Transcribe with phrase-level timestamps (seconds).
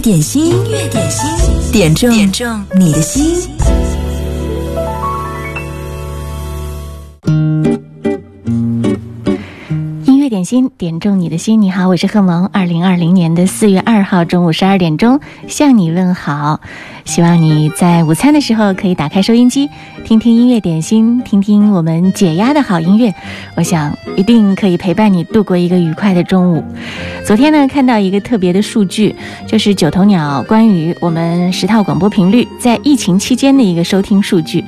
[0.00, 3.59] 乐点心，音乐点心，点中点中你的心。
[10.30, 11.60] 点心，点中你的心。
[11.60, 12.46] 你好，我是贺萌。
[12.52, 15.18] 二零二零年的四月二号中午十二点钟，
[15.48, 16.60] 向你问好。
[17.04, 19.68] 希望你在午餐的时候可以打开收音机，
[20.04, 23.12] 听听音乐点心，听听我们解压的好音乐。
[23.56, 26.62] 我想一定可以陪伴你度过一个愉快的中午。
[27.26, 29.16] 昨天呢，看到一个特别的数据，
[29.48, 34.64] 就是九头鸟关于我们十套广播频率在疫情期间的一个收听数据。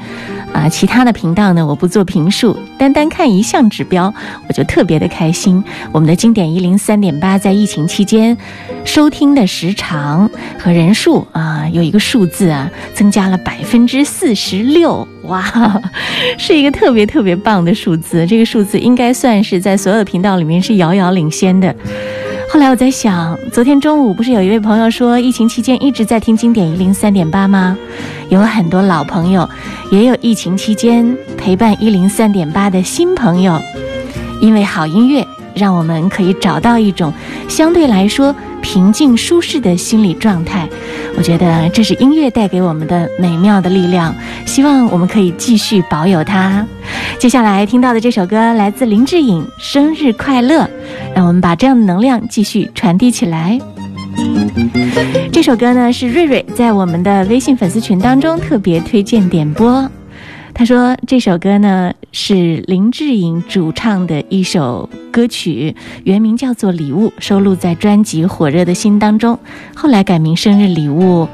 [0.53, 4.13] 啊，其他的频道呢，我不做评述，单单看一项指标，
[4.47, 5.63] 我就特别的开心。
[5.91, 8.37] 我们的经典一零三点八在疫情期间
[8.85, 15.43] 收听的时长和人数啊，有一个数字啊，增加了百分之四十六，哇，
[16.37, 18.27] 是一个特别特别棒的数字。
[18.27, 21.75] 这个数字应该算是在所有的频道里面是遥遥领先的。
[22.53, 27.79] 后来我在想，昨天中午不是有一位朋友说，疫情期间一直在听经典一零三点八吗？
[28.29, 29.49] 有很多老朋友，
[29.91, 33.59] 也有疫情期间陪伴一零三点八的新朋友，
[34.43, 37.11] 因为好音乐，让我们可以找到一种
[37.49, 40.67] 相对来说平静舒适的心理状态。
[41.19, 44.15] 我觉得这是音乐带给我们的美妙的力量，
[44.47, 46.67] 希望我们可以继续保有它。
[47.19, 50.63] 接下来听到的这首歌来自林志颖，《生日快乐》，
[51.15, 53.61] 让我们把这样的能量继续传递起来。
[55.31, 59.89] 这首歌呢是瑞瑞在我们的微信粉丝群当中特别推荐点播。
[60.55, 69.39] 他说这首歌呢是林志颖主唱的一首歌曲，原名叫做《礼物》，收录在专辑《火热的心》当中，
[69.75, 71.25] 后来改名《生日礼物》。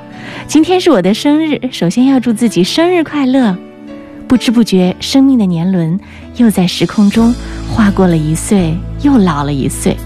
[0.46, 3.56] 今天是我的生日，首先要祝自己生日快乐。
[4.26, 5.98] 不知不觉，生命的年轮
[6.36, 7.34] 又在时空中
[7.68, 9.96] 划过了一岁，又老了一岁。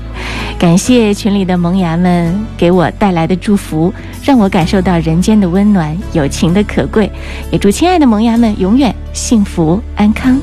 [0.62, 7.10] 感谢群里的萌芽们给我带来的祝福，让我感受到人间的温暖、友情的可贵。
[7.50, 10.38] 也祝亲爱的萌芽们永远幸福安康。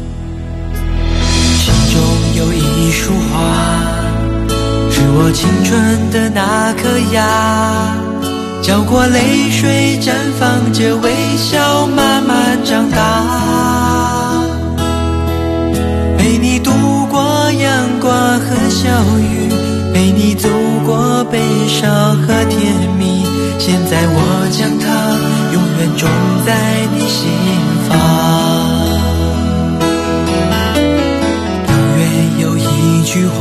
[1.24, 2.02] 心中
[2.36, 3.40] 有一束花，
[4.92, 7.96] 是我青春的那颗芽，
[8.62, 13.24] 浇过泪水，绽放着微笑，慢慢长大。
[16.18, 16.72] 陪你度
[17.10, 19.49] 过阳光和小雨。
[20.22, 20.50] 你走
[20.86, 22.60] 过悲伤和甜
[22.98, 23.24] 蜜，
[23.58, 24.86] 现在我将它
[25.54, 26.10] 永远种
[26.46, 26.52] 在
[26.94, 27.32] 你心
[27.88, 27.90] 房。
[31.70, 32.02] 永远
[32.42, 33.40] 有一句话，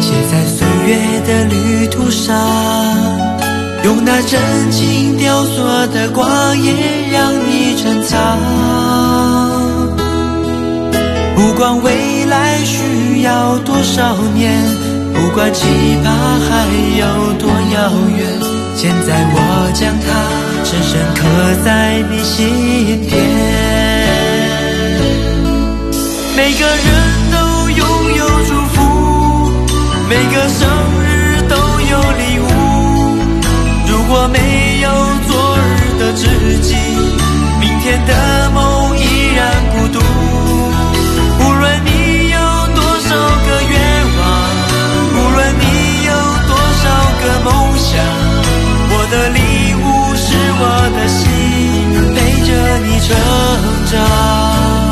[0.00, 0.96] 写在岁月
[1.26, 2.34] 的旅途上，
[3.84, 6.74] 用那真情雕琢的光阴
[7.12, 8.38] 让你珍藏。
[11.34, 14.85] 不管未来需要多少年。
[15.16, 15.66] 不管期
[16.04, 16.06] 盼
[16.40, 16.50] 还
[16.98, 17.02] 有
[17.38, 18.20] 多遥远，
[18.76, 19.36] 现在我
[19.72, 20.06] 将它
[20.62, 21.20] 深深刻
[21.64, 21.68] 在
[22.10, 23.12] 你心田。
[26.36, 26.86] 每个人
[27.32, 27.36] 都
[27.70, 27.80] 拥
[28.16, 28.76] 有祝福，
[30.08, 30.68] 每个生
[31.02, 32.44] 日都有礼物。
[33.88, 34.38] 如果没
[34.82, 34.86] 有
[35.26, 36.22] 昨日的知
[36.60, 36.74] 己，
[37.58, 39.00] 明天的梦依
[39.34, 39.40] 然
[39.72, 40.00] 孤独。
[51.08, 51.30] 心，
[52.14, 53.16] 陪着你成
[53.90, 54.85] 长。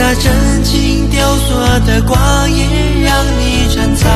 [0.00, 1.54] 那真情雕塑
[1.84, 2.16] 的光
[2.50, 4.06] 阴让你珍藏，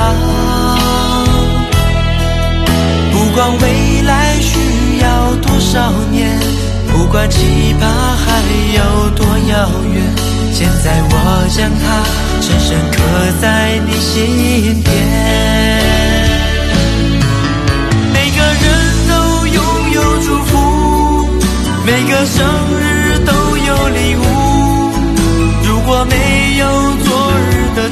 [3.12, 6.38] 不管未来需要多少年，
[6.86, 8.42] 不管期盼还
[8.76, 10.00] 有多遥远，
[10.52, 11.14] 现在我
[11.50, 11.84] 将它
[12.40, 12.96] 深深刻
[13.40, 14.88] 在你心田。
[18.12, 18.64] 每个人
[19.08, 19.12] 都
[19.48, 19.58] 拥
[19.94, 20.52] 有祝福，
[21.84, 22.38] 每个生
[22.78, 22.81] 日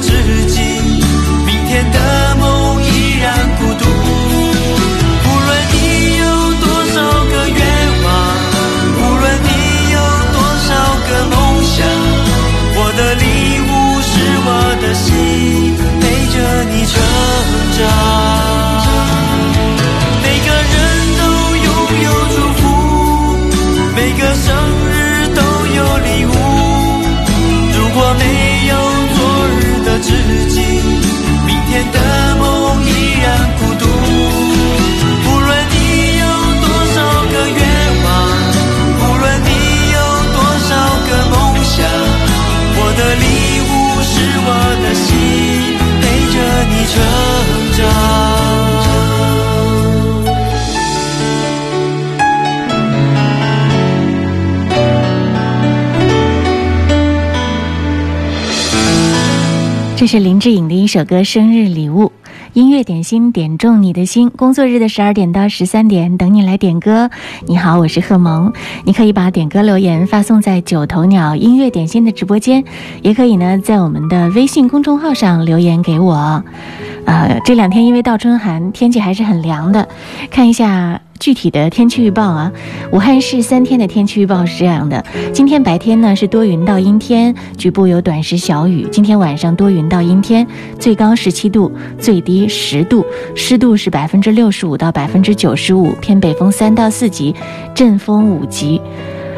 [0.01, 0.80] 知己，
[46.93, 47.01] 成
[47.77, 48.11] 长。
[59.95, 62.11] 这是林志颖的一首歌生日礼物。
[62.53, 64.29] 音乐点心点中你的心。
[64.31, 67.09] 工作日的十二点到十三点，等你来点歌。
[67.47, 68.51] 你好，我是贺萌，
[68.83, 72.63] 你可以把点歌留言发送在九头鸟音乐点心的直播间，
[73.01, 76.43] 也可以呢在我们的微信公众号上留言给我。
[77.05, 79.87] 呃，这两天因为倒春寒，天气还是很凉的，
[80.29, 80.99] 看一下。
[81.21, 82.51] 具体的天气预报啊，
[82.91, 90.47] 武汉市三天的天气预报是这样的：今天白天呢是多云到阴天，局部有短时小雨；今天晚上多云到阴天，
[90.79, 97.35] 最高十七度，最低十度，湿度是百分之六十五到百分之九十五，偏北风三到四级，
[97.75, 98.81] 阵风五级。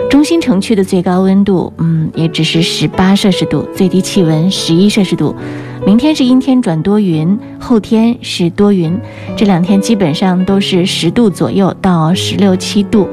[0.09, 5.35] 中心城区的最高温度，嗯，也只是十八摄氏度，最低气温十一摄氏度。
[5.85, 8.97] 明天是阴天转多云，后天是多云，
[9.35, 13.05] 这两天基本上都是十度左右到十六七度。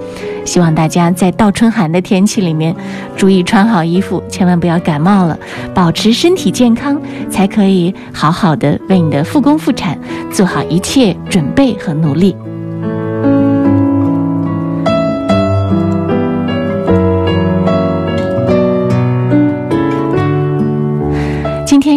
[0.44, 2.74] 希望大家在倒春寒的天气里面，
[3.16, 5.36] 注意穿好衣服，千万不要感冒了，
[5.74, 9.98] 保持身体健康，才可以好好的为你的复工复产
[10.32, 12.36] 做好一切准备和努力。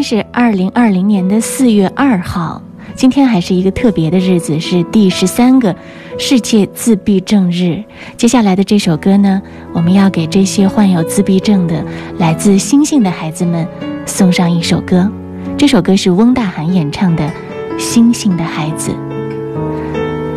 [0.04, 2.62] 是二零二零年的四月二号，
[2.94, 5.74] 今天还是一个特别的日子，是第十三个
[6.20, 7.82] 世界自闭症日。
[8.18, 9.42] 接下来的这首歌呢，
[9.72, 11.84] 我们要给这些患有自闭症的
[12.18, 13.66] 来自星星的孩子们
[14.06, 15.10] 送上一首歌。
[15.58, 17.24] 这首歌是翁大涵演唱的
[17.80, 18.92] 《星星的孩子》。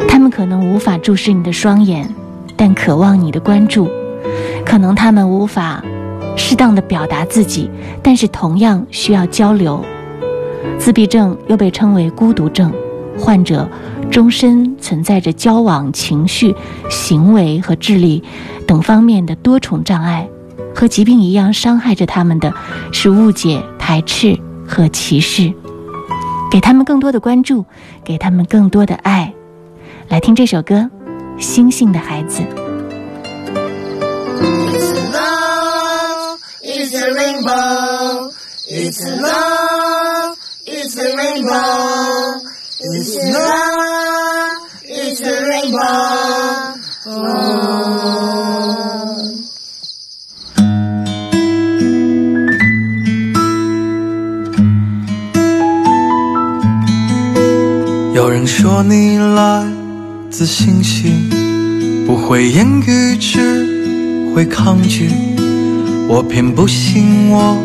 [0.06, 2.08] 他们可能无法注视你的双眼，
[2.54, 3.88] 但渴望你的关注；
[4.64, 5.82] 可能他们无法。
[6.36, 7.70] 适当的表达自己，
[8.02, 9.84] 但是同样需要交流。
[10.78, 12.72] 自闭症又被称为孤独症，
[13.18, 13.68] 患者
[14.10, 16.54] 终身存在着交往、情绪、
[16.90, 18.22] 行为和智力
[18.66, 20.28] 等方面的多重障碍。
[20.74, 22.52] 和疾病一样，伤害着他们的
[22.92, 25.50] 是误解、排斥和歧视。
[26.50, 27.64] 给他们更多的关注，
[28.04, 29.32] 给他们更多的爱。
[30.08, 30.74] 来听这首歌，
[31.38, 32.42] 《星星的孩子》。
[37.06, 38.34] It's a rainbow.
[38.66, 40.36] It's love.
[40.66, 42.40] It's a rainbow.
[42.80, 44.66] It's love.
[44.82, 46.74] It's a rainbow.
[47.06, 47.46] Oh.
[58.14, 59.64] 有人说你来
[60.28, 61.30] 自星星，
[62.04, 65.35] 不会言语，只会抗拒。
[66.08, 67.58] 我偏不信，我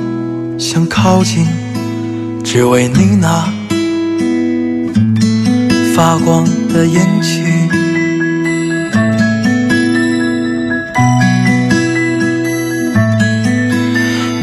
[0.58, 1.46] 想靠近，
[2.44, 3.54] 只为你那
[5.94, 6.44] 发光
[6.74, 7.70] 的眼睛。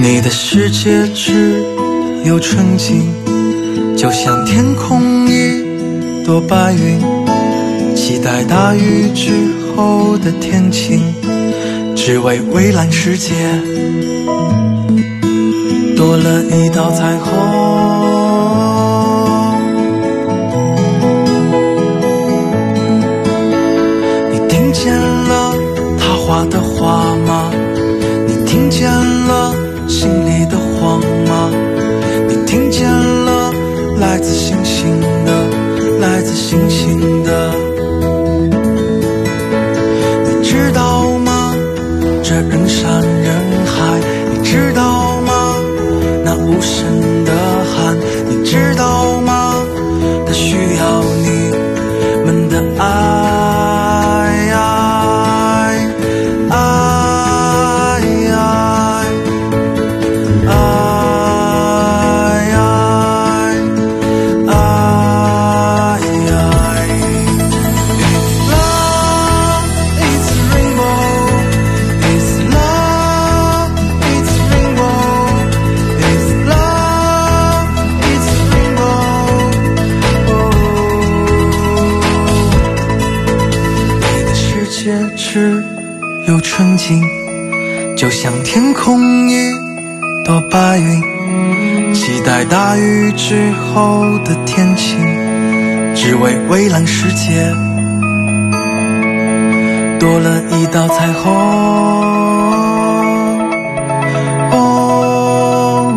[0.01, 1.61] 你的世界只
[2.25, 3.03] 有纯净，
[3.97, 7.01] 就像天空一朵白云，
[7.97, 9.33] 期待大雨之
[9.75, 11.03] 后的天晴。
[12.01, 13.35] 只为蔚蓝世界
[15.97, 17.29] 多了一道彩虹。
[24.33, 25.53] 你听见了
[25.99, 27.28] 他画的画吗
[90.51, 94.99] 白云，期待大雨之后的天晴，
[95.95, 97.53] 只为蔚蓝世界
[100.01, 101.31] 多了一道彩虹。
[104.53, 105.93] 哦，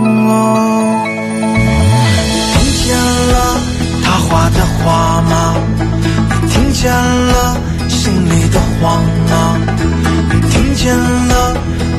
[2.27, 2.93] 你听见
[3.31, 3.35] 了
[4.03, 5.33] 他画的画吗？
[6.41, 9.31] 你听见了心里的慌吗？
[10.33, 11.33] 你听见了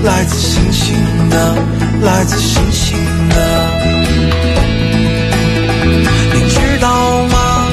[0.04, 0.96] 来自星星
[1.30, 1.54] 的，
[2.02, 3.36] 来自星星的。
[6.34, 7.66] 你知道吗？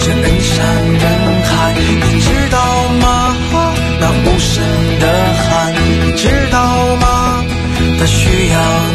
[0.00, 1.02] 这人山人
[1.44, 3.34] 海，你知道吗？
[4.00, 4.62] 那无声
[5.00, 5.04] 的
[5.48, 7.44] 喊，你知道吗？
[7.98, 8.91] 它需要。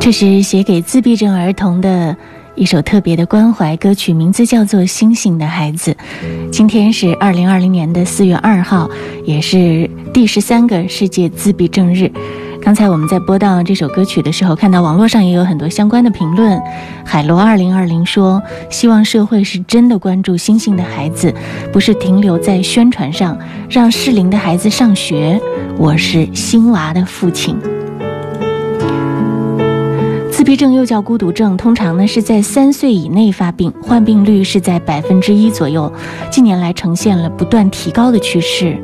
[0.00, 2.16] 这是写给自闭症儿童的
[2.54, 5.92] 一首特别的关怀歌曲，名字叫做《星星的孩子》。
[6.50, 8.88] 今天是二零二零年的四月二号，
[9.24, 12.10] 也是第十三个世界自闭症日。
[12.66, 16.60] 刚才我们在播到这首歌曲的时候，看到网络上也有很多相关的评论。
[17.04, 21.32] 海螺二零二零说：“希望社会是真的关注星星的孩子，
[21.72, 23.38] 不是停留在宣传上，
[23.70, 25.40] 让适龄的孩子上学。”
[25.78, 27.56] 我是星娃的父亲。
[30.32, 35.92] 自闭症又叫孤独症，通常呢是在三岁以内发病，患病率是在百分之一左右。
[36.32, 38.76] 近年来呈现了不断提高的趋势。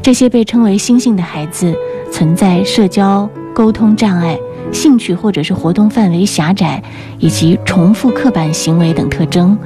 [0.00, 1.76] 这些被称为“星星”的孩子，
[2.10, 4.38] 存在社交沟通障碍、
[4.72, 6.82] 兴趣或者是活动范围狭窄，
[7.18, 9.56] 以及重复刻板行为等特征。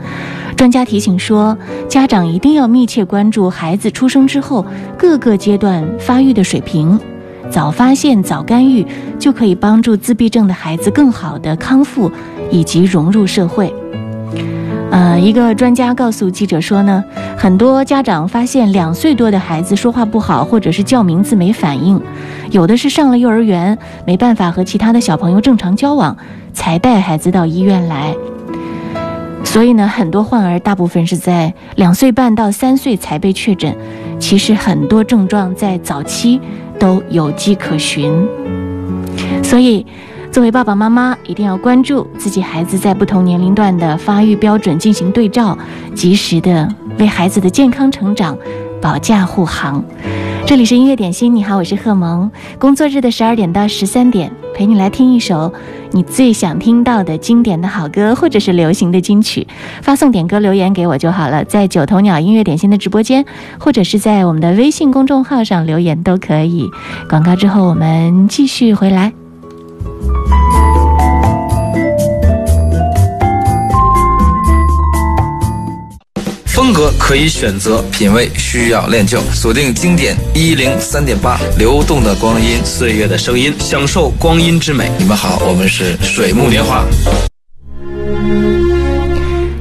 [0.57, 1.57] 专家提醒说，
[1.89, 4.65] 家长一定要密切关注孩子出生之后
[4.97, 6.99] 各个阶段发育的水平。
[7.51, 8.87] 早发现、早干预，
[9.19, 12.11] 就可以帮助自闭症的孩子更好的康复
[12.51, 13.73] 以及融入社会。
[14.93, 17.03] 呃，一个专家告诉记者说呢，
[17.37, 21.99] 很多家长发现两岁多的孩子说话不好，或者是叫名字没反应，
[22.51, 26.15] 有的是上了幼儿园没办法和其他的小朋友正常交往，
[26.53, 28.15] 才带孩子到医院来。
[29.43, 33.75] 所以呢，很多患儿大部分是在两岁半到三岁才被确诊，
[34.19, 36.41] 其实很多症状在早期。
[36.79, 38.11] 都有迹可循，
[39.41, 39.87] 所以
[40.33, 45.57] 作为爸爸妈妈，一定要关注自己孩子在不同年龄段的发育标准进行对照，
[45.95, 46.67] 及时的
[46.99, 48.37] 为孩子的健康成长
[48.81, 49.85] 保驾护航。
[50.47, 52.31] 这里是音乐点心，你好，我是贺萌。
[52.59, 55.53] 工作日的十二点到十三点，陪你来听一首
[55.91, 59.47] 你最想听到的经典的好歌，或者是流行的金曲。
[59.83, 63.23] 发送点歌留言给我就好了，在九头鸟音乐点心的直播间，
[63.59, 66.71] 或者是在我们的微信公众号上留言都可以。
[67.07, 69.13] 广告之后，我们继续回来。
[76.73, 79.21] 风格可以选择，品味需要练就。
[79.35, 84.91] 锁定经典一零三点八，流动的光阴，岁月的声音，享受光阴之美。
[84.99, 86.83] 你们好，我们是水木年华。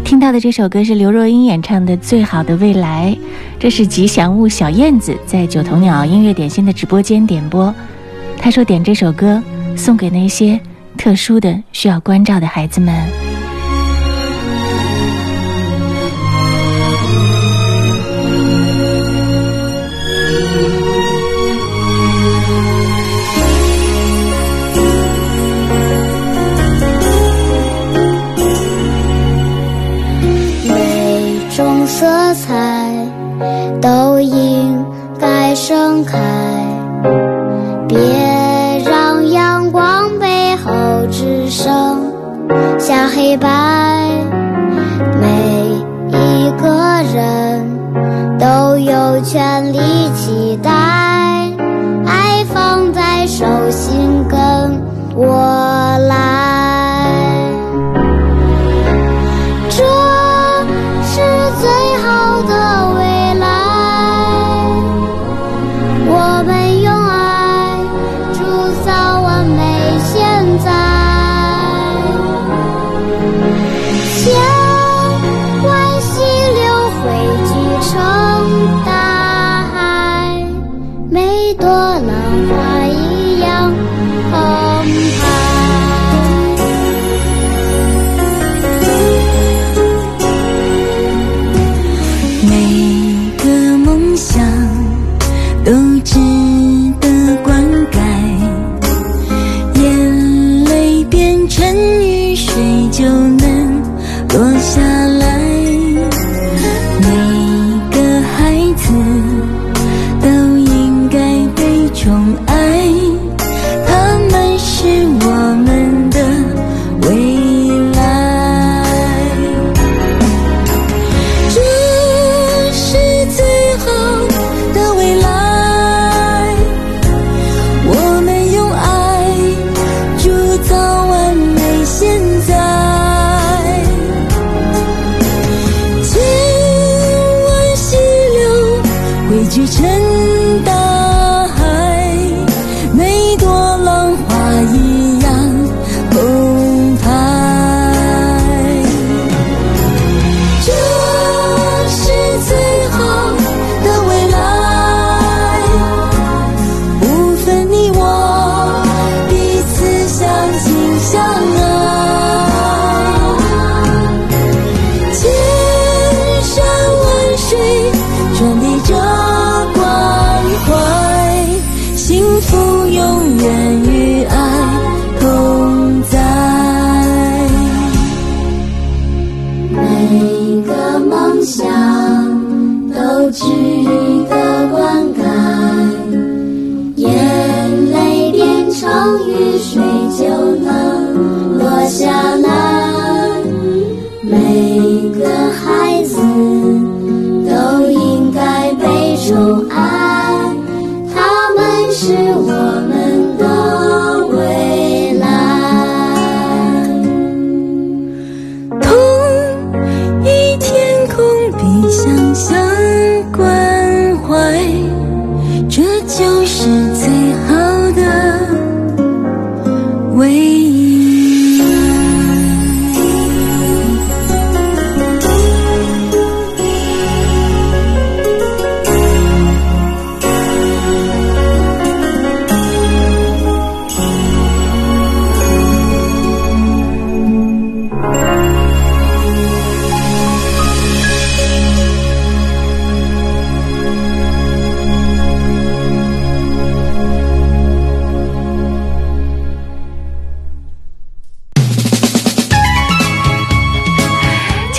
[0.06, 3.14] 听到的这首歌是刘若英演唱的《最好的未来》，
[3.60, 7.76] 这是吉祥物小燕子在九头鸟音乐点心的直播间点播。
[8.38, 9.44] 他说点这首歌
[9.76, 10.58] 送给那些
[10.98, 13.31] 特殊的需要关照的孩子们。
[31.86, 33.08] 色彩
[33.82, 34.86] 都应
[35.20, 36.18] 该盛开，
[37.88, 37.98] 别
[38.86, 40.72] 让阳光背后
[41.12, 42.12] 只剩
[42.80, 43.50] 下黑白。
[45.20, 45.28] 每
[46.10, 47.80] 一个人
[48.40, 49.78] 都有权利
[50.16, 50.72] 期待，
[52.06, 54.40] 爱放在手心跟
[55.16, 55.91] 我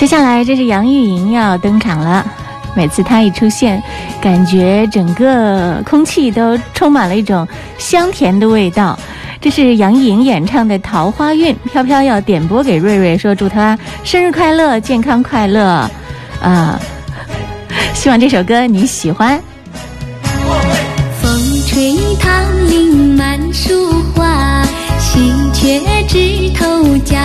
[0.03, 2.25] 接下来，这是杨钰莹要登场了。
[2.75, 3.81] 每次她一出现，
[4.19, 8.99] 感觉整个空气都充满了一种香甜的味道。
[9.39, 15.89] 这是杨钰莹演唱的《桃花运》，飘飘要点播给瑞瑞，说祝他生日快乐，健康快乐
[16.41, 16.77] 啊！
[17.93, 19.41] 希望这首歌你喜欢。
[21.21, 21.31] 风
[21.65, 22.29] 吹桃
[22.69, 24.65] 林满树花，
[24.99, 27.15] 喜鹊枝头叫。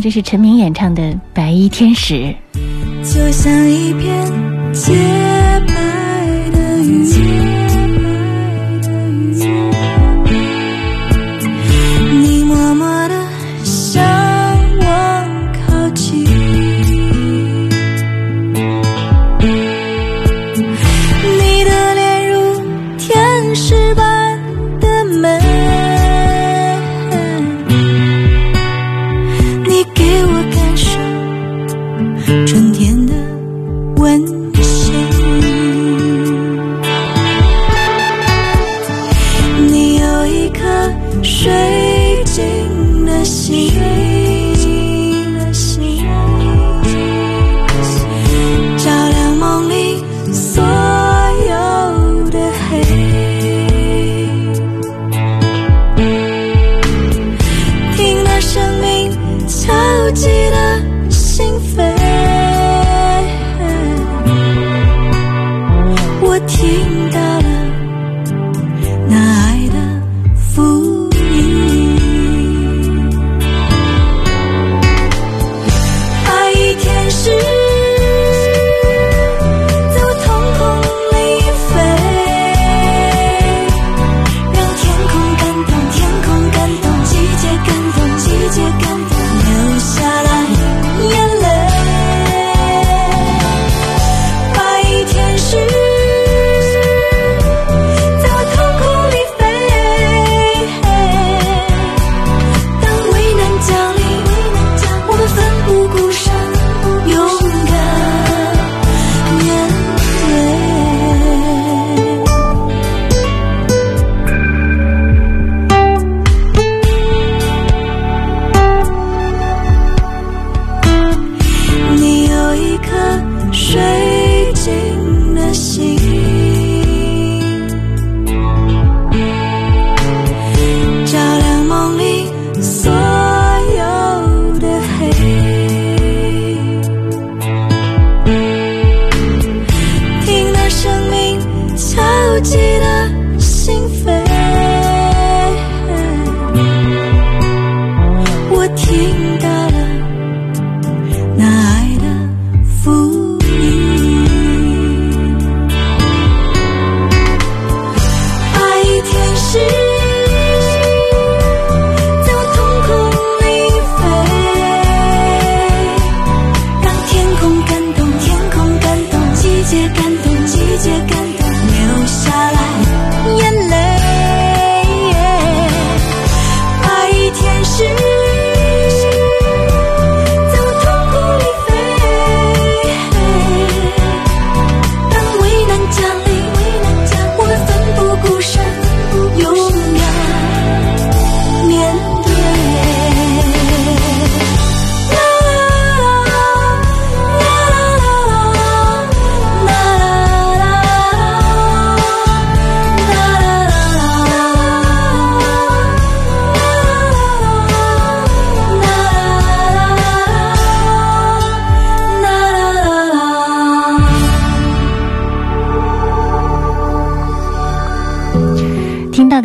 [0.00, 1.02] 这是陈明演唱的
[1.34, 2.14] 《白衣天使》，
[3.02, 4.32] 就像一片
[4.72, 5.09] 天。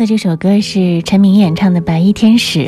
[0.06, 2.60] 这首歌是陈明演唱的《白衣天使》。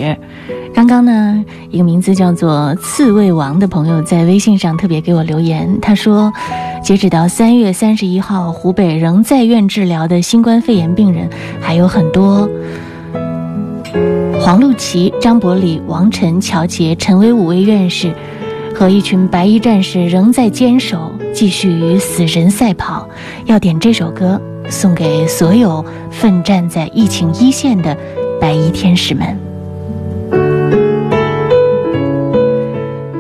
[0.74, 6.33] 刚刚呢，一个名字叫做“刺猬王”的朋友在微信上特别给我留言，他说，
[6.83, 12.48] 截止到三月三十一号，湖北仍在院治疗的新冠肺炎病人还有很多。
[14.40, 18.12] 黄璐琪、张伯礼、王晨、乔杰、陈威五位院士
[18.74, 23.09] 和一群白衣战士仍在坚守，继续与死神赛跑。
[23.46, 27.96] 要点这首歌送给所有奋战在疫情一线的
[28.40, 29.37] 白衣天使们。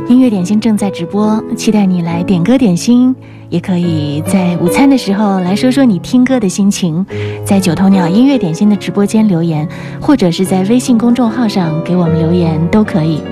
[0.08, 3.14] 音乐点心正在直播，期待你来点歌点心，
[3.48, 7.04] 也可以在午餐的时候来说说你听歌的心情，
[7.44, 9.66] 在九头鸟音乐点心的直播间留言，
[10.00, 13.22] 或者是在微信公众号上给我们留言都可以。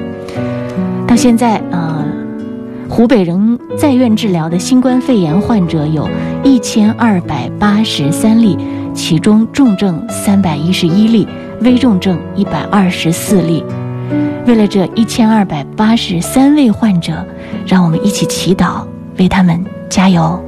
[1.07, 2.05] 到现在，呃，
[2.89, 6.09] 湖北仍在院治疗的新冠肺炎患者有
[6.43, 8.57] 一千二百八十三例，
[8.95, 11.27] 其中重症三百一十一例，
[11.61, 13.63] 危重症一百二十四例。
[14.47, 17.13] 为了这一千二百八十三位患者，
[17.67, 18.83] 让我们一起祈祷，
[19.19, 20.41] 为他们加油。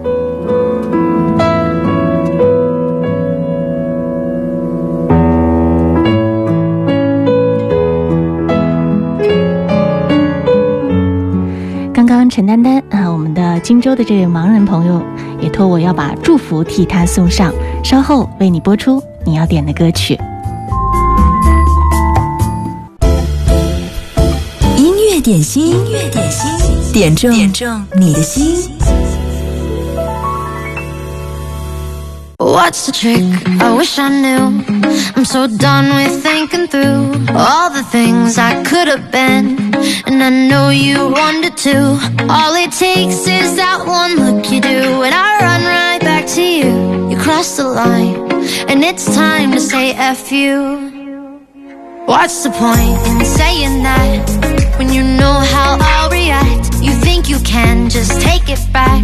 [12.38, 15.02] 陈丹丹啊，我们的荆州的这位盲人朋友
[15.40, 20.16] 也托我要把祝福替他送上，稍后为你播出你要点的歌曲。
[24.76, 26.48] 音乐点心，音乐点心，
[26.92, 28.70] 点中点中你的心。
[32.38, 33.24] What's the trick?
[33.58, 34.62] I wish I knew.
[35.16, 39.58] I'm so done with thinking through all the things I could have been.
[40.06, 45.12] And I know you wanted All it takes is that one look you do, and
[45.12, 47.10] I run right back to you.
[47.10, 48.14] You cross the line,
[48.70, 51.42] and it's time to say F you.
[52.06, 56.80] What's the point in saying that when you know how I'll react?
[56.80, 59.02] You think you can just take it back,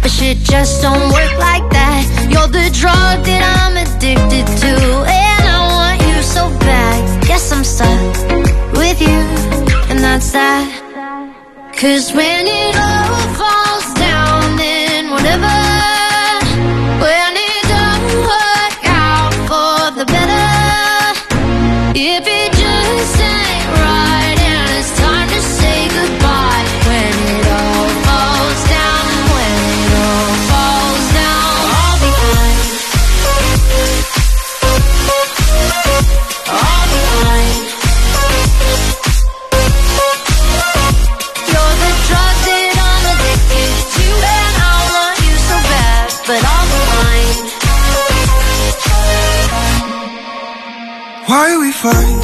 [0.00, 2.06] but shit just don't work like that.
[2.30, 7.26] You're the drug that I'm addicted to, and I want you so bad.
[7.26, 8.14] Guess I'm stuck
[8.78, 9.18] with you,
[9.90, 10.87] and that's that.
[11.78, 13.27] Cause when it all
[51.80, 52.17] fight?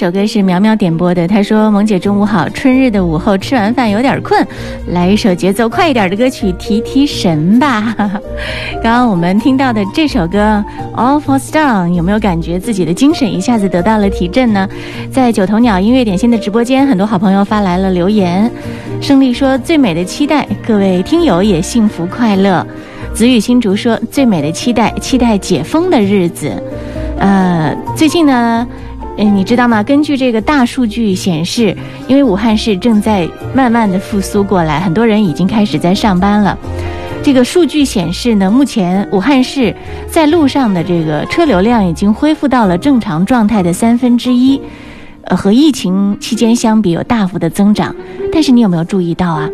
[0.00, 4.42] 首歌是苗苗点播的，她说：“萌姐中午好，春日的午后吃完饭有点困，
[4.86, 7.94] 来一首节奏快一点的歌曲提提神吧。
[8.82, 10.64] ”刚刚我们听到的这首歌
[10.98, 14.66] 《All Falls Down》，有没有感觉自己的精神一下子得到了提振呢？
[15.12, 18.50] 在九头鸟音乐点心的直播间，很多好朋友发来了留言。
[19.02, 22.66] 胜利说：“最美的期待，各位听友也幸福快乐。”
[23.12, 26.50] 子雨新竹说：“最美的期待，期待解封的日子。”
[27.20, 28.66] 呃，最近呢，
[29.22, 29.82] 嗯，你知道吗？
[29.82, 31.76] 根据这个大数据显示，
[32.08, 36.56] 因为武汉市正在慢慢的复苏过来，很多人已经开始在上班了。
[37.22, 39.76] 这个数据显示呢，目前武汉市
[40.08, 44.58] 在路上的这个车流量已经恢复到了正常状态的三分之一，
[45.24, 47.94] 呃，和疫情期间相比有大幅的增长。
[48.32, 49.46] 但是你有没有注意到啊？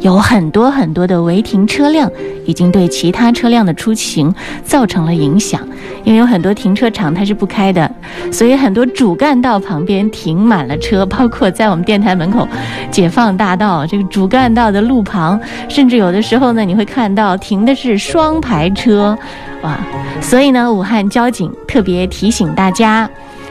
[0.00, 2.10] 有很多很多的违停车辆
[2.46, 4.34] 已经对其他车辆的出行
[4.64, 5.60] 造成了影响，
[6.04, 7.90] 因为有很多停车场它是不开的，
[8.32, 12.48] 所以很多主干道旁边停满了车，包括在我们电台门口
[12.90, 19.16] 解放大道这个主干道的路旁，甚至有的时候呢，你会看到停的是双排车，
[19.62, 19.78] 哇！
[20.22, 23.08] 所以呢，武汉交警特别提醒大家。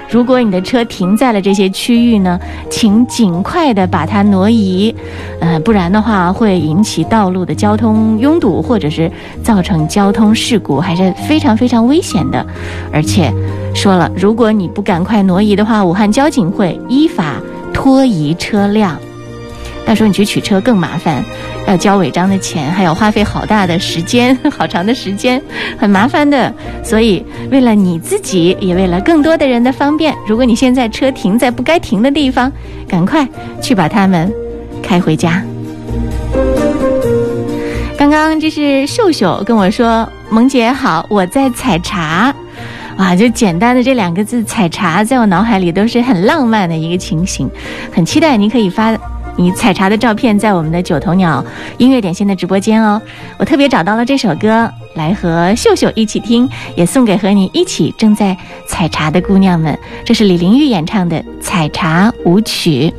[0.10, 4.94] 如果你的车停在了这些区域呢，请尽快的把它挪移，
[5.40, 9.12] 呃，不然的话会引起道路的交通拥堵，或者是
[9.44, 12.46] 造成交通事故，还是非常非常危险的。
[12.92, 13.32] 而且
[13.76, 17.36] 说了，如果你不赶快挪移的话，武汉交警会依法
[17.72, 18.98] 拖移车辆。
[19.90, 21.26] 到时候你去取车更麻烦，
[21.66, 25.42] 要交违章的钱，还要花费好大的时间， 好长的时间，
[25.80, 26.54] 很麻烦的。
[26.84, 32.52] 所以为了你自己，也为了更多的人的方便，如果你现在车停在不该停的地方，
[32.88, 33.28] 赶快
[33.64, 34.32] 去把它们
[34.84, 35.44] 开回家。
[37.98, 42.32] 刚刚这是秀秀跟我说：“萌姐好，我在采茶。”
[43.00, 47.50] 哇，就简单的这两个字“采茶”，在我脑海里都是很浪漫的一个情形，
[47.92, 48.96] 很期待你可以发。
[49.40, 51.44] 你采茶的照片在我们的九头鸟
[51.78, 53.02] 音乐点心的直播间哦，
[53.38, 58.36] 我特别找到了这首歌来和秀秀一起听，也送给和你一起正在
[58.68, 59.80] 采茶的姑娘们。
[60.04, 62.94] 这是李玲玉演唱的《采茶舞曲》。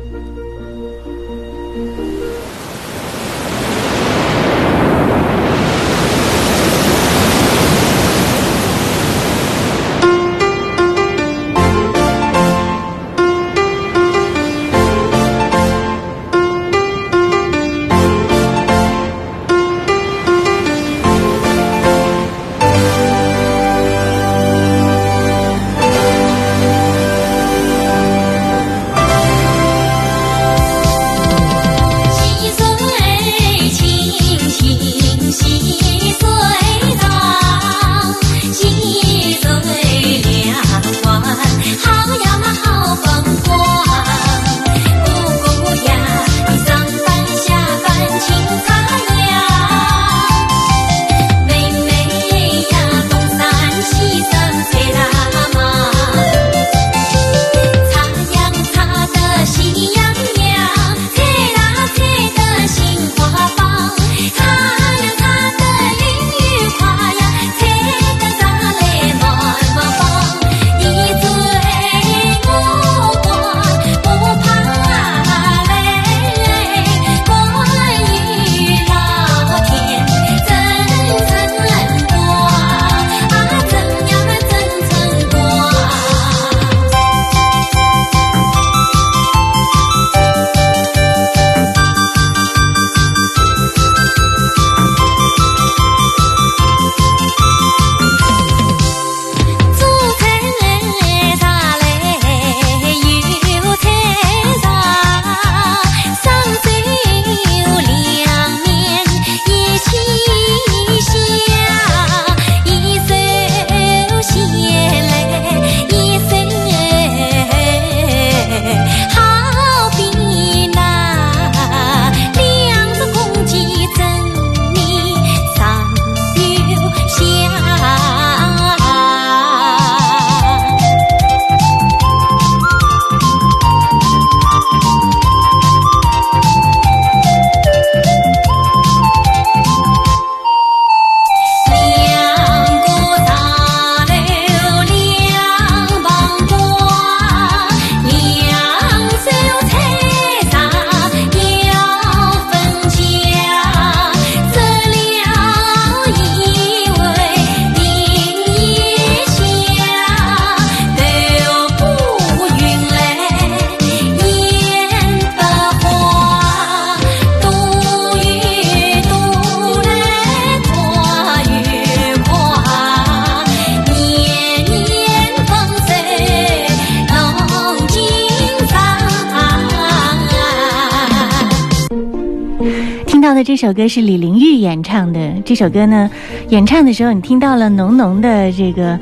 [183.67, 185.19] 首歌是李玲玉演唱的。
[185.45, 186.09] 这首歌呢，
[186.49, 188.99] 演唱的时候你听到了浓浓的这个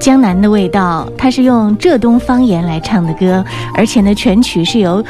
[0.00, 1.06] 江南的味道。
[1.18, 5.04] 它是用浙东方言来唱的歌，而且呢，全曲是由。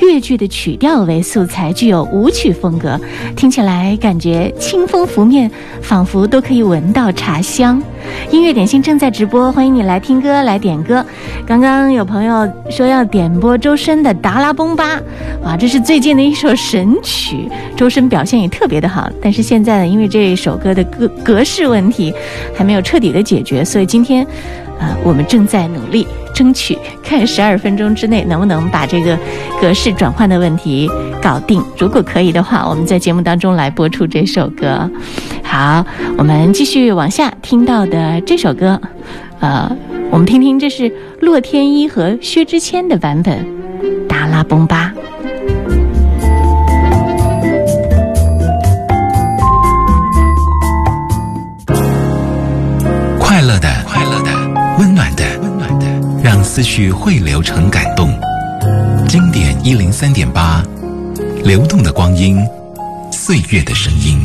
[0.00, 2.98] 越剧的曲调为素材，具有舞曲风格，
[3.36, 5.50] 听起来感觉清风拂面，
[5.82, 7.82] 仿佛都可以闻到茶香。
[8.30, 11.04] 音乐点心正在直播，欢迎你来听歌来点歌。
[11.46, 14.96] 刚刚有朋友说要点播周深的《达拉崩吧》，
[15.44, 19.10] 哇，这是最近的一首神曲，周深表现也特别的好。
[19.20, 22.12] 但是现在呢，因为这首歌的格格式问题
[22.54, 24.26] 还没有彻底的解决，所以今天。
[24.78, 29.18] 啊，我们正在努力争取，看十二分钟之内能不能把这个
[29.60, 30.90] 格式转换的问题
[31.22, 31.62] 搞定。
[31.76, 34.90] 如果可以的话，我们在节目当中来播出这首歌。
[35.42, 35.84] 好，
[36.16, 38.80] 我们继续往下听到的这首歌，
[39.40, 39.70] 呃，
[40.10, 43.44] 我们听听，这是洛天依和薛之谦的版本，
[44.06, 44.92] 《达拉崩吧》。
[54.98, 55.86] 暖的，温暖的，
[56.24, 58.18] 让思绪汇流成感动。
[59.06, 60.60] 经典一零三点八，
[61.44, 62.44] 流动的光阴，
[63.12, 64.20] 岁月的声音。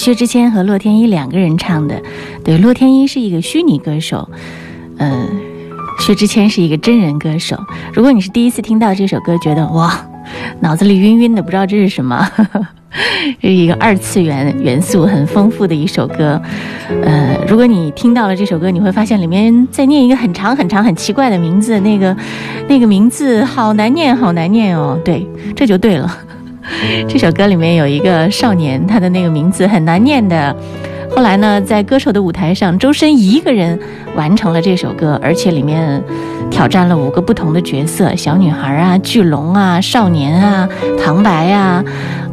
[0.00, 2.00] 薛之谦和洛天依两个人唱的，
[2.42, 4.26] 对，洛天依是一个虚拟歌手，
[4.96, 5.28] 呃，
[5.98, 7.54] 薛之谦是一个真人歌手。
[7.92, 9.94] 如果你是第一次听到这首歌，觉得哇，
[10.60, 12.26] 脑子里晕晕的，不知道这是什么，
[13.42, 16.40] 这 是一个二次元元素很丰富的一首歌。
[17.02, 22.16] 呃，如果你听到了这首歌，你会发现里面在念一个很长很长很奇怪的名字，那个
[22.66, 24.98] 那个名字好难念，好难念哦。
[25.04, 26.10] 对，这就对了。
[27.08, 30.54] 这首歌里面有一个少年，他的那个名字很难念的。
[31.14, 33.78] 后来呢，在歌手的舞台上，周深一个人
[34.14, 36.00] 完成了这首歌，而且里面
[36.50, 40.68] 挑战了五个不同的角色：小女孩啊、巨龙啊、少年啊、
[41.02, 41.84] 旁白啊，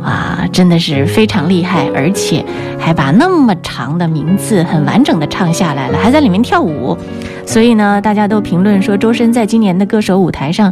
[0.04, 2.46] 啊，真的是非常厉害，而且
[2.78, 6.96] 还把那么长的名字很完整的唱下来了，还在里面跳舞。
[7.48, 10.72] 所以呢，大家都评论说，周深在今年的歌手舞台上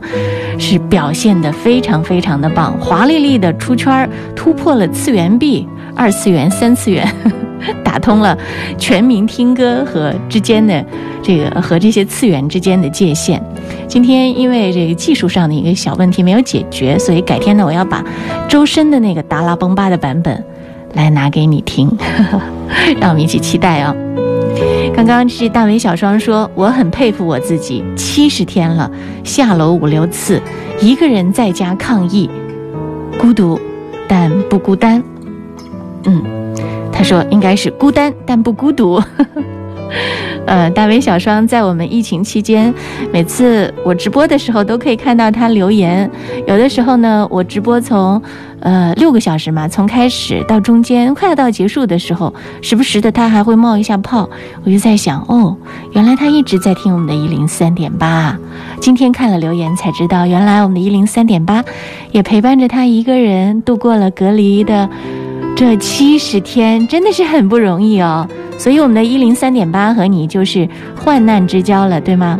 [0.59, 7.07] 是表现得非常非常的棒，华丽丽的出圈儿，突破了次元壁、二次元、三次元。
[7.84, 8.38] 打通了
[8.78, 10.86] 全民听歌和之间的
[11.23, 13.41] 这个和这些次元之间的界限。
[13.88, 18.03] 今天因为这个技术上的一个小问题没有解决，所以改天呢，我要把
[18.47, 20.43] 周深的那个达拉崩巴的版本
[20.93, 21.89] 来拿给你听，
[22.99, 23.95] 让我们一起期待哦。
[24.95, 28.89] 刚刚是大伟小双说，我很佩服我自己，七十天了，
[29.24, 30.41] 下楼五六次，
[30.80, 32.30] 一个人在家抗疫，
[33.20, 33.60] 孤独
[34.08, 35.03] 但不孤单。
[36.06, 36.24] 嗯。
[36.97, 39.01] 他说：“应该是孤单，但不孤独。”
[40.45, 42.73] 呃，大伟小双在我们疫情期间，
[43.11, 46.09] 每次我直播的时候都可以看到他留言。
[46.47, 48.21] 有的时候呢，我直播从
[48.59, 54.29] 呃六个小时嘛，从开始到中间，快要到结束的时候，时不时的他还会冒一下泡。
[54.63, 55.55] 我就在想，哦，
[55.93, 58.37] 原来他一直在听我们的一零三点八。
[58.79, 61.63] 今天看了留言才知道，原来我们的一零三点八
[62.11, 64.87] 也陪伴着他一个人度过了隔离的。
[65.56, 68.28] 这七十天真的是很不容易哦，
[68.58, 72.38] 所以我们的一零三点八和你就是患难之交了，对吗？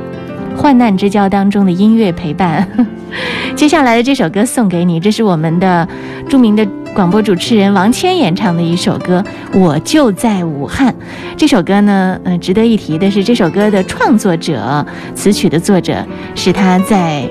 [0.58, 2.68] 患难之交当中的音乐陪伴。
[3.56, 5.88] 接下来的这首歌送给你，这是我们的
[6.28, 9.24] 著名的广播主持人王谦演唱的一首歌
[9.60, 10.92] 《我就在武汉》。
[11.38, 16.06] 这首歌呢，嗯，值得一提的是，这首歌的创作者、词曲的作者
[16.36, 17.24] 是他在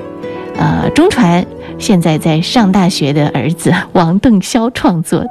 [0.57, 1.45] 呃中传，
[1.79, 5.31] 现在在上大学的儿子 王邓潇创作的。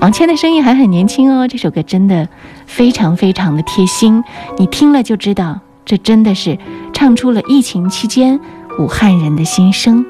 [0.00, 2.28] 王谦的声音还很年轻哦，这首歌真的
[2.66, 4.22] 非常非常的贴心，
[4.56, 6.56] 你听了就知道，这真的是
[6.92, 8.38] 唱出了疫情期间
[8.78, 10.04] 武汉人的心声。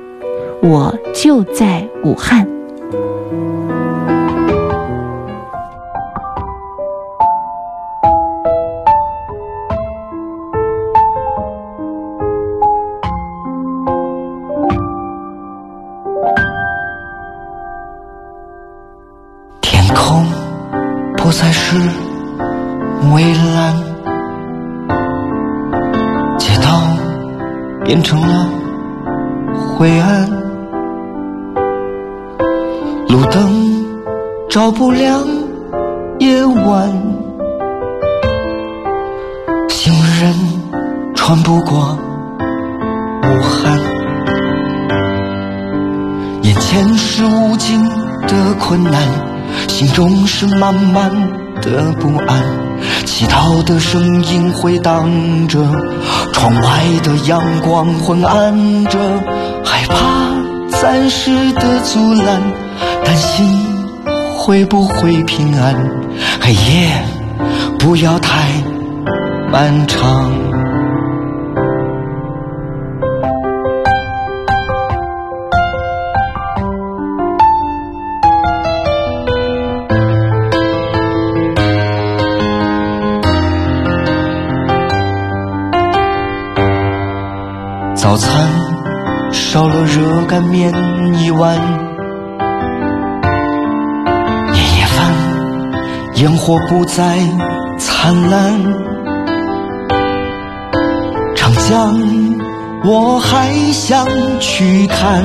[0.62, 2.46] 我就在武汉。
[21.28, 21.76] 不再是
[23.12, 23.22] 蔚
[23.54, 23.74] 蓝，
[26.38, 26.80] 街道
[27.84, 28.46] 变成了
[29.76, 30.26] 灰暗，
[33.08, 33.84] 路灯
[34.48, 35.20] 照不亮
[36.18, 36.90] 夜晚，
[39.68, 40.34] 行人
[41.14, 41.98] 穿不过
[43.24, 43.78] 武汉，
[46.40, 47.86] 眼前是无尽
[48.26, 49.02] 的困难，
[49.66, 51.10] 心中是满满
[51.60, 52.42] 的不安。
[53.04, 55.10] 乞讨的声音回荡
[55.48, 55.58] 着，
[56.32, 58.98] 窗外的阳光昏暗着，
[59.64, 62.40] 害怕暂时的阻拦，
[63.04, 63.44] 担心
[64.36, 65.74] 会不会平安，
[66.40, 67.02] 黑夜
[67.78, 68.46] 不要太
[69.50, 70.47] 漫长。
[88.18, 88.48] 餐
[89.32, 90.72] 烧了热干面
[91.14, 91.56] 一碗，
[94.52, 95.14] 年夜饭
[96.16, 97.16] 烟火不再
[97.78, 98.60] 灿烂，
[101.36, 101.96] 长江
[102.84, 104.04] 我还想
[104.40, 105.24] 去看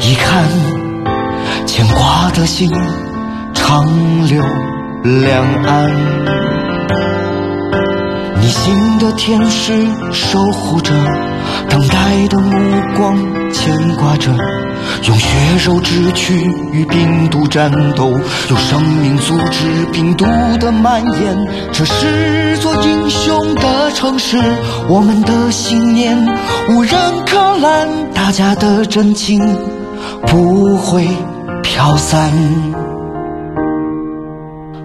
[0.00, 0.42] 一看，
[1.66, 2.72] 牵挂的心
[3.52, 3.84] 长
[4.26, 4.42] 留
[5.20, 5.92] 两岸，
[8.40, 10.94] 你心的天使守护着。
[11.74, 12.50] 等待的目
[12.96, 13.18] 光
[13.52, 14.30] 牵挂着，
[15.08, 15.26] 用血
[15.64, 16.32] 肉之躯
[16.70, 18.12] 与病毒战斗，
[18.48, 20.24] 用生命阻止病毒
[20.60, 21.36] 的蔓延。
[21.72, 24.38] 这是座英雄的城市，
[24.88, 26.16] 我们的信念
[26.68, 26.92] 无人
[27.26, 29.40] 可拦，大家的真情
[30.28, 31.08] 不会
[31.60, 32.30] 飘散。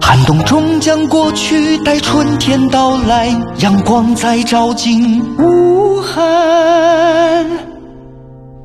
[0.02, 3.28] 寒冬终将过去，待春天到来，
[3.58, 5.22] 阳光再照进
[5.90, 7.44] 武汉，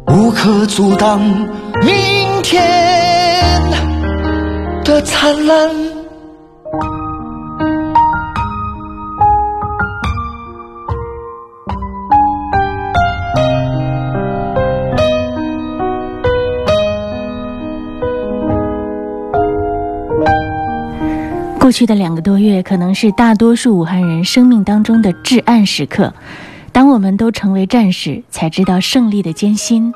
[0.10, 1.20] 无可阻挡
[1.82, 2.62] 明天。
[4.84, 5.70] 的灿烂。
[21.60, 26.14] 过去的两个多月，可能是大多数武汉人生命当中的至暗时刻。
[26.76, 29.94] 当我们都成为战士，才知道胜利的艰辛。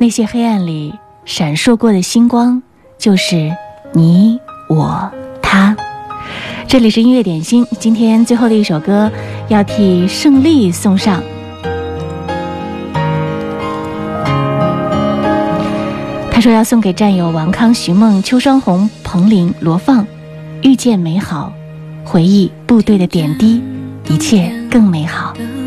[0.00, 0.94] 那些黑暗里
[1.26, 2.62] 闪烁过的星光，
[2.96, 3.54] 就是
[3.92, 4.40] 你、
[4.70, 5.76] 我、他。
[6.66, 9.12] 这里是音乐点心，今天最后的一首歌
[9.48, 11.22] 要替胜利送上。
[16.30, 20.06] 他说要送给战友王康、徐梦、邱双红、彭玲、罗放。
[20.62, 21.52] 遇见美好，
[22.02, 23.62] 回忆部队的点滴，
[24.08, 25.34] 一切更美好。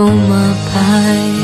[0.00, 1.37] Oh my pie.